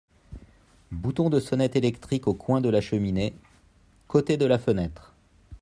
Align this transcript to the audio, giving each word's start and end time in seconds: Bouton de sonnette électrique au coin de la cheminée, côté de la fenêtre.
Bouton 0.89 1.29
de 1.29 1.39
sonnette 1.39 1.75
électrique 1.75 2.25
au 2.27 2.33
coin 2.33 2.59
de 2.59 2.69
la 2.69 2.81
cheminée, 2.81 3.35
côté 4.07 4.35
de 4.35 4.45
la 4.47 4.57
fenêtre. 4.57 5.13